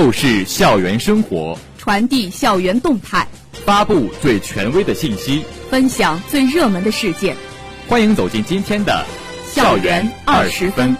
[0.00, 7.36] 透视校园生活，传递校园动态，发布最权威的信息，分享最热门的事件。
[7.86, 9.04] 欢迎走进今天的
[9.44, 10.96] 校园二十分。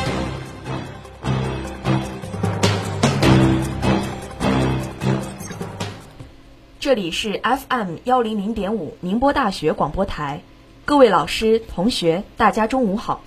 [6.78, 10.42] 这里是 FM 幺零零点五宁波大学广播台，
[10.84, 13.22] 各位老师、同学，大家中午好，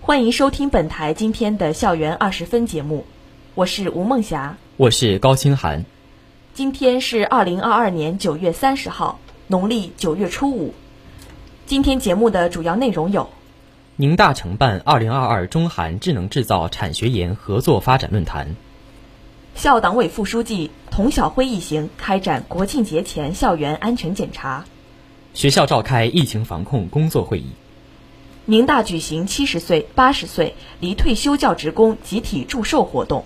[0.00, 3.06] 欢迎收听本台今天的校园二十分节目，
[3.54, 5.84] 我是吴梦霞，我是高清涵。
[6.52, 10.74] 今天是二零二二年九月三十号，农历九月初五。
[11.64, 13.30] 今天节目的主要内容有：
[13.94, 18.56] 宁大承办二零二二中韩智能制造产学研合作发展论坛。
[19.54, 24.64] 校党委副书记童晓辉一行开展国庆节前校园安全检查。
[25.34, 27.52] 学校召开疫情防控工作会议。
[28.46, 33.24] 宁大举行七十岁、八十岁离退休教职工集体祝寿活动。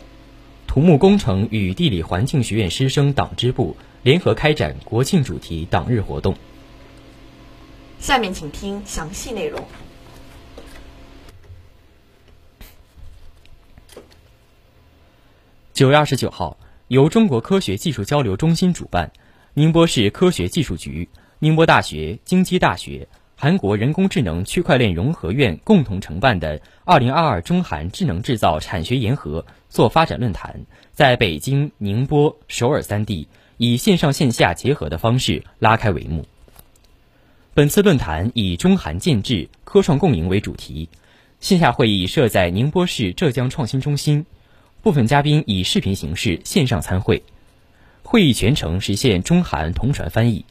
[0.68, 6.36] 土木工程与地理环境学院师生党支部联合开展国庆主题党日活动。
[7.98, 9.66] 下面请听详细内容。
[15.72, 16.58] 九月二十九号，
[16.88, 19.10] 由中国科学技术交流中心主办，
[19.54, 21.08] 宁波市科学技术局、
[21.38, 23.08] 宁波大学、京畿大学、
[23.40, 36.26] 韩国人工智能区块链融合院共同承办的二零二二中韩智能制造产学研合作发展论坛，在北京、宁波、首尔三地以线上线下结合的方式拉开帷幕。
[37.54, 40.88] 本次论坛以中韩建制、科创共赢为主题，
[41.38, 44.26] 线下会议设在宁波市浙江创新中心。
[44.82, 47.22] 部分嘉宾以视频形式线上参会，
[48.02, 50.44] 会议全程实现中韩同传翻译。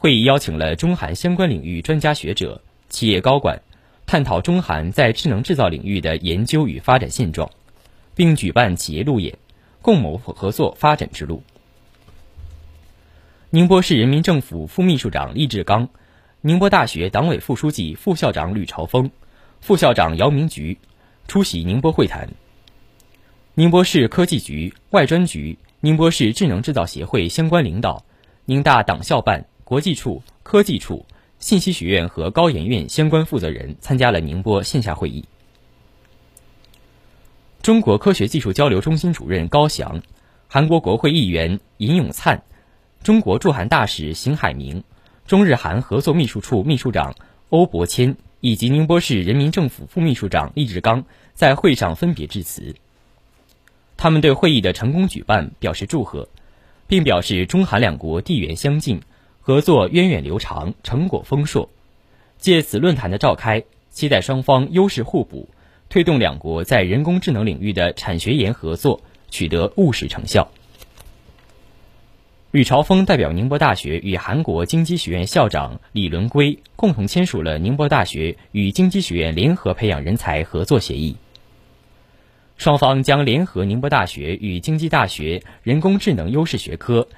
[0.00, 3.60] 会议邀请了中韩相关领域专家学者、企业高管，
[4.06, 7.50] 探讨中韩在智能制造领域的研究与发展现状，
[8.14, 9.36] 并举办企业路演，
[9.82, 11.42] 共谋合作发展之路。
[13.50, 15.90] 宁波市人民政府副秘书长厉志刚，
[16.40, 19.10] 宁波大学党委副书记、副校长吕朝峰，
[19.60, 20.78] 副校长姚明菊
[21.28, 22.30] 出席宁波会谈。
[23.52, 28.02] 宁波市科技局、外专局、宁波市智能制造协会相关领导、
[28.46, 31.06] 宁大党校办、国际处、科技处、
[31.38, 35.24] 信息学院和高研院相关负责人参加了宁波线下会议。
[37.62, 40.02] 中国科学技术交流中心主任高翔、
[40.48, 42.42] 韩国国会议员尹永灿、
[43.04, 44.82] 中国驻韩大使邢海明、
[45.24, 47.14] 中日韩合作秘书处秘书长
[47.50, 52.74] 欧伯谦以及宁波市人民政府副秘书长厉志刚在会上分别致辞。
[53.96, 56.28] 他们对会议的成功举办表示祝贺，
[56.88, 59.00] 并表示中韩两国地缘相近，
[59.40, 61.70] 合作源远流长，成果丰硕。
[62.38, 65.48] 借此论坛的召开，期待双方优势互补，
[65.88, 70.50] 推动两国在人工智能领域的产学研合作取得务实成效。
[72.50, 81.16] 吕朝峰代表宁波大学与韩国经济学院校长李伦圭共同签署了宁波大学与经济学院联合培养人才合作协议。
[82.58, 87.08] 双方将联合宁波大学与经济大学人工智能优势学科，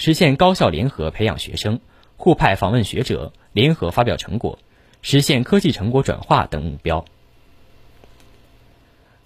[0.00, 1.78] 实现高校联合培养学生、
[2.16, 4.58] 互派访问学者、联合发表成果，
[5.02, 7.04] 实现科技成果转化等目标。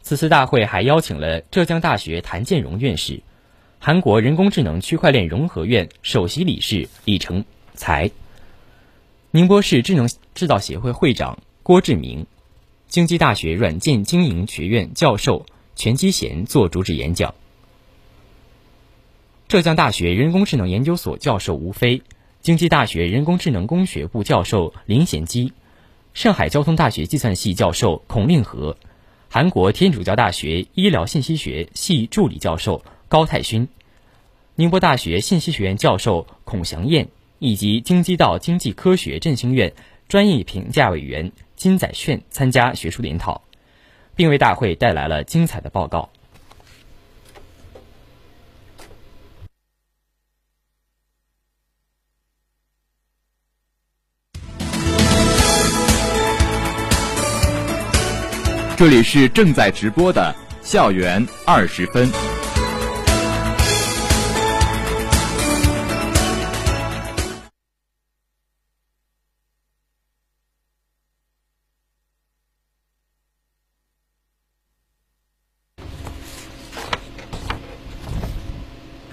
[0.02, 3.22] 此次大会还邀请了浙江大学谭建荣院士、
[3.78, 8.10] 韩国人工智能区块链融合院首席理事李成才、
[9.30, 12.26] 宁波市智能制造协会会长郭志明、
[12.88, 15.46] 经济大学软件经营学院教授。
[15.76, 17.34] 全基贤做主旨演讲。
[19.46, 22.02] 浙江大学人工智能研究所教授吴飞，
[22.40, 25.52] 经济大学人工智能工学部教授林贤基，
[26.14, 28.76] 上海交通大学计算系教授孔令和，
[29.28, 33.68] 韩国天主教大学医疗信息学系助理教授高泰勋，
[34.56, 39.74] 宁波大学信息学院教授孔祥燕，以及京畿道经济科学振兴院
[40.08, 43.42] 专业评价委员金载炫参加学术研讨。
[44.16, 46.08] 并为大会带来了精彩的报告。
[58.76, 62.10] 这里是正在直播的校园二十分。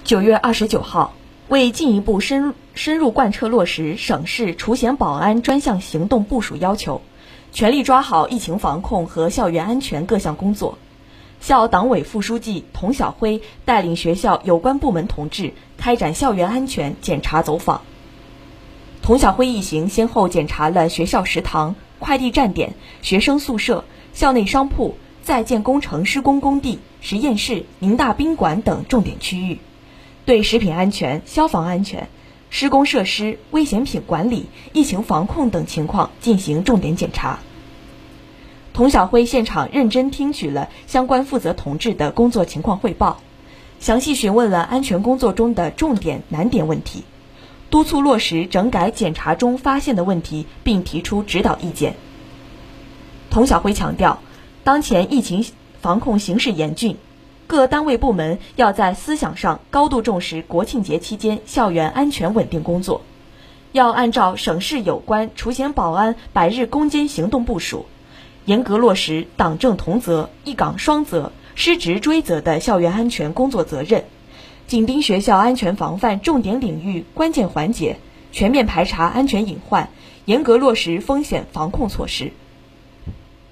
[0.02, 1.14] 九月二十九号，
[1.46, 7.00] 为进一步深深入贯彻落实省市除险保安专项行动部署要求，
[7.52, 10.78] 全力抓好疫情防控和校园安全各项工作，
[11.38, 17.82] 校党委副书记童晓辉带领学校有关部门同志开展校园安全检查走访。
[19.02, 22.72] 童晓辉一行先后检查了学校食堂、快递站点、
[23.02, 23.84] 学生宿舍、
[24.14, 29.58] 校内商铺、在建工程施工工地、实验室、宁大宾馆等重点区域，
[30.24, 32.08] 对食品安全、消防安全。
[32.54, 34.44] 施工设施、危险品管理、
[34.74, 37.38] 疫情防控等情况进行重点检查。
[38.74, 43.22] 童晓辉现场认真听取了相关负责同志的工作情况汇报，
[43.80, 47.04] 详细询问了安全工作中的重点难点问题，
[47.70, 51.96] 督促落实整改检查中发现的问题，并提出指导意见。
[53.30, 54.20] 童晓辉强调，
[54.62, 55.46] 当前疫情
[55.80, 56.98] 防控形势严峻。
[57.52, 63.02] 各单位部门要在思想上高度重视国庆节期间校园安全稳定工作，
[63.72, 67.84] 要按照省市有关除险保安百日攻坚行动部署，
[68.46, 74.04] 严格落实党政同责、一岗双责、失职追责的校园安全工作责任，
[74.66, 77.98] 紧盯学校安全防范重点领域关键环节，
[78.32, 79.90] 全面排查安全隐患，
[80.24, 82.32] 严格落实风险防控措施。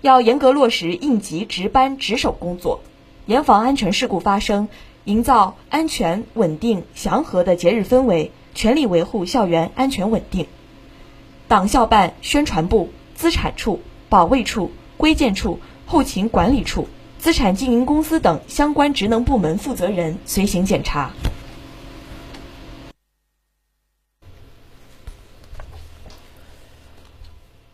[0.00, 2.80] 要严格落实应急值班值守工作。
[3.26, 4.68] 严防安全事故发生，
[5.04, 10.46] 营造安全、稳定、祥和的节日氛围，全力维护校园安全稳定。
[11.46, 16.88] 党校办、宣传部、资产处、保卫处、规建处、后勤管理处、
[17.18, 21.10] 资产经营公司等相关职能部门负责人随行检查。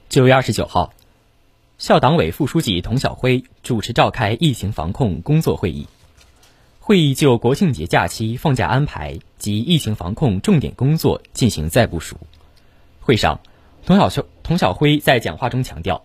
[0.09, 0.96] 九月二十九号。
[1.79, 5.87] 校党委副书记童晓辉主持召开疫情防控工作会议，
[6.81, 12.17] 会议就国庆节假期放假安排及疫情防控重点工作进行再部署。
[13.01, 13.41] 会上，
[13.85, 16.03] 童晓秀童晓辉在讲话中强调，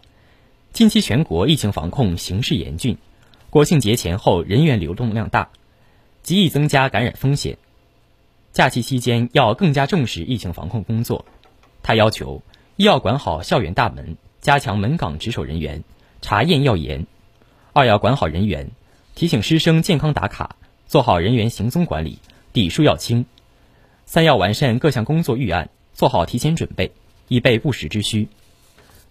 [0.73, 2.97] 近期全国疫情防控形势严峻，
[3.49, 5.51] 国庆节前后人员流动量大，
[6.21, 7.57] 极易增加感染风险。
[8.51, 11.23] 假期期间要更加重视疫情防控工作。
[11.81, 12.41] 他要求，
[12.75, 14.17] 一要管好校园大门。
[14.41, 15.83] 加强门岗值守人员，
[16.21, 17.05] 查验要严；
[17.73, 18.71] 二要管好人员，
[19.13, 20.55] 提醒师生健康打卡，
[20.87, 22.17] 做好人员行踪管理，
[22.51, 23.25] 底数要清；
[24.07, 26.91] 三要完善各项工作预案，做好提前准备，
[27.27, 28.27] 以备不时之需；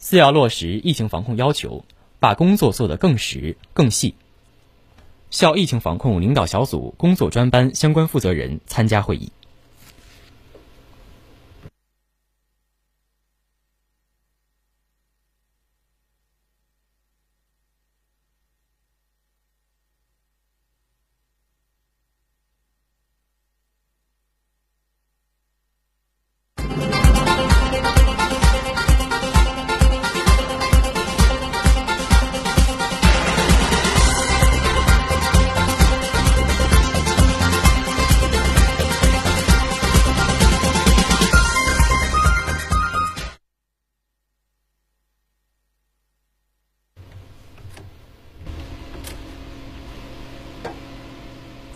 [0.00, 1.84] 四要落实疫情防控要求，
[2.18, 4.16] 把工作做得更实更细。
[5.30, 9.30] 校疫情防控领导小组工作专班相关负责人参加会议。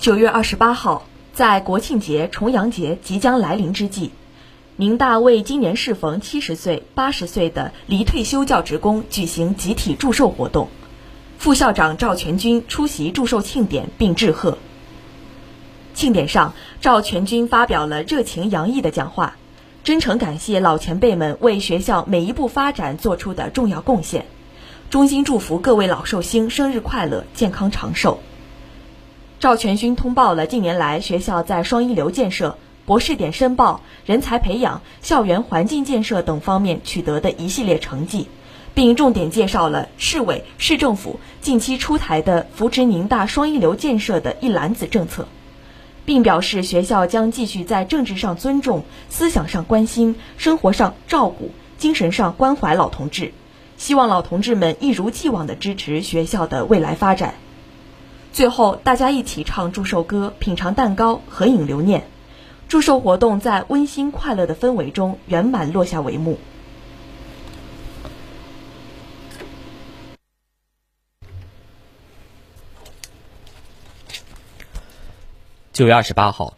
[0.04, 4.10] 九月二十八号，在国庆节、重阳节即将来临之际，
[4.76, 10.68] 宁大为今年适逢七十岁、八十岁的离退休教职工举行集体祝寿活动。
[11.38, 14.58] 副校长赵全军出席祝寿庆典并致贺。
[15.94, 19.38] 庆典上，赵全军发表了热情洋溢的讲话，
[19.84, 24.26] 真诚感谢老前辈们为学校每一步发展做出的重要贡献，
[24.90, 28.20] 衷心祝福各位老寿星生日快乐、健康长寿。
[29.44, 38.28] 赵全勋通报了近年来学校在双一流建设、博士点申报、人才培养、校园环境建设等方面取得的一系列成绩，
[38.72, 45.28] 并重点介绍了市委市政府近期出台的扶持宁大双一流建设的一揽子政策，
[46.06, 53.34] 并表示学校将继续在政治上尊重、思想上关心、生活上照顾、精神上关怀老同志，
[53.76, 57.34] 希望老同志们一如既往地支持学校的未来发展。
[58.34, 62.08] 最后，大家一起唱祝寿歌，品尝蛋糕，合影留念。
[62.66, 66.40] 祝寿活动在温馨快乐的氛围中圆满落下帷幕。
[75.72, 76.56] 九月二十八号，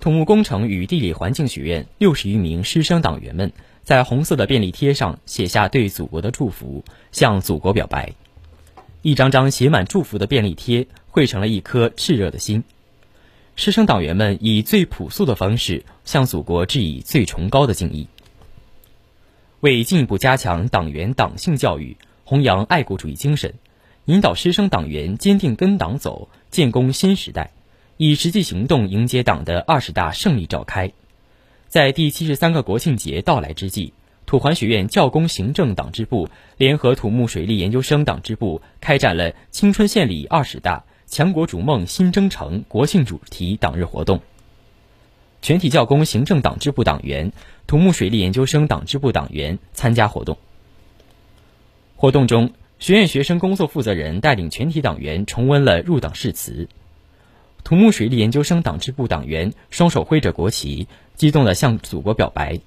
[0.00, 3.52] 土木工程与地理环境学院六十余名师生党员们
[3.84, 6.82] 在红色的便利贴上写下对祖国的祝福，
[7.12, 8.14] 向祖国表白。
[9.02, 10.86] 一张张写满祝福的便利贴。
[11.10, 12.62] 汇成了一颗炽热的心，
[13.56, 18.06] 师生党员们以最朴素的方式向祖国致以最崇高的敬意。
[19.58, 23.52] 为进一步加强党员党性教育，弘扬爱国主义精神，
[24.04, 27.50] 引导师生党员坚定跟党走，建功新时代，
[27.96, 30.92] 以实际行动迎接党的二十大胜利召开。
[31.66, 33.92] 在第七十三个国庆节到来之际，
[34.28, 44.20] 土环学院教工行政党支部联合土木水利研究生党支部开展了“青春献礼二十大，强国逐梦新征程”国庆主题党日活动。
[45.40, 47.32] 全体教工行政党支部党员、
[47.66, 50.36] 土木水利研究生党支部党员参加活动。
[51.96, 56.68] 活动中，学院学生工作负责人带领全体党员重温了入党誓词。
[57.64, 60.86] 土木水利研究生党支部党员双手挥着国旗。
[61.14, 62.60] 激动地向祖国表白。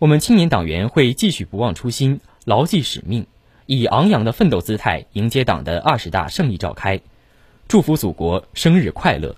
[0.00, 3.26] 我们青年党员会继续不忘初心，牢记使命，
[3.66, 7.02] 以昂扬的奋斗姿态迎接党的二十大胜利召开。
[7.68, 9.36] 祝福祖国生日快乐！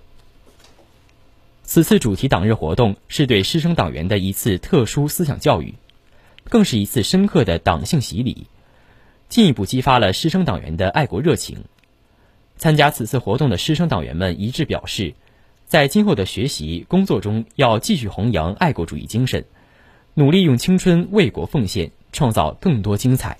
[1.63, 5.73] 此次主题党日活动是对师生党员的一次特殊思想教育，
[6.45, 8.47] 更是一次深刻的党性洗礼，
[9.27, 11.65] 进一步激发了师生党员的爱国热情。
[12.55, 15.13] 参加此次活动的师生党员们一致表示。
[15.65, 19.43] 在今后的学习工作中，要继续弘扬爱国主义精神，
[20.15, 23.35] 努力用青春为国奉献，创造更多精彩。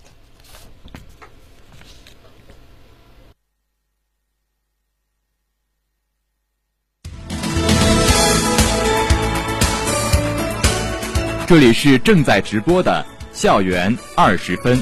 [11.45, 14.81] 这里是正在直播的校园二十分。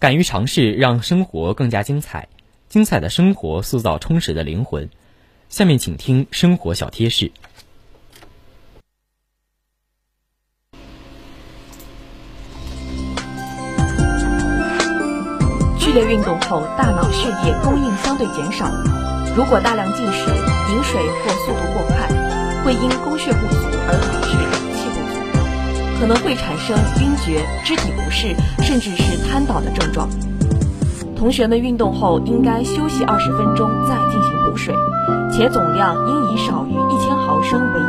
[0.00, 2.26] 敢于尝试，让生活更加精彩。
[2.70, 4.88] 精彩的生活塑造充实的灵魂。
[5.50, 7.30] 下面请听生活小贴士。
[15.78, 18.70] 剧烈运动后，大脑血液供应相对减少。
[19.36, 20.30] 如果大量进食、
[20.72, 22.08] 饮水或速度过快，
[22.64, 24.69] 会因供血不足而导致。
[26.00, 30.08] 可能会产生晕厥、肢体不适，甚至是瘫倒的症状。
[31.14, 34.74] 同学们运动后应该休息二十分钟再进行补水，
[35.30, 37.84] 且总量应以少于一千毫升为宜。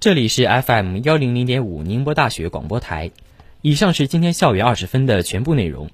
[0.00, 3.10] 这里是 FM 幺零零点五宁波大学广播台。
[3.60, 5.90] 以上是今天校园二十分的全部内容。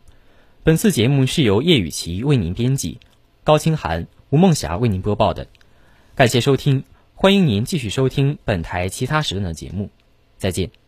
[0.63, 3.01] 本次节目是由叶雨琪为您编辑，
[3.43, 4.07] 高清涵。
[4.31, 5.47] 吴梦霞为您播报的，
[6.15, 9.91] 感谢收听，欢迎您继续收听本台其他时段的节目，
[10.37, 10.84] 再见。